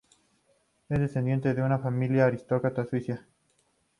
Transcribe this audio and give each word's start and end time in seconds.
Es 0.89 0.99
descendiente 0.99 1.53
de 1.53 1.61
una 1.61 1.77
familia 1.77 2.25
aristocrática 2.25 2.87
suiza. 2.87 3.21